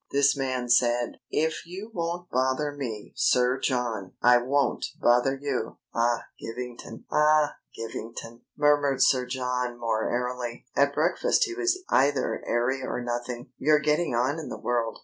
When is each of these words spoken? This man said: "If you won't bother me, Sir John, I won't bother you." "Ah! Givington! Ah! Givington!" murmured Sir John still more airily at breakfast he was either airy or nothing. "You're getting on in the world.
This 0.09 0.35
man 0.35 0.67
said: 0.67 1.17
"If 1.29 1.63
you 1.67 1.91
won't 1.93 2.31
bother 2.31 2.71
me, 2.71 3.13
Sir 3.15 3.59
John, 3.59 4.13
I 4.19 4.39
won't 4.39 4.83
bother 4.99 5.37
you." 5.39 5.77
"Ah! 5.93 6.23
Givington! 6.41 7.03
Ah! 7.11 7.57
Givington!" 7.77 8.41
murmured 8.57 9.03
Sir 9.03 9.27
John 9.27 9.67
still 9.73 9.77
more 9.77 10.09
airily 10.09 10.65
at 10.75 10.95
breakfast 10.95 11.43
he 11.43 11.53
was 11.53 11.83
either 11.89 12.41
airy 12.47 12.81
or 12.81 12.99
nothing. 13.03 13.51
"You're 13.59 13.77
getting 13.77 14.15
on 14.15 14.39
in 14.39 14.49
the 14.49 14.57
world. 14.57 14.97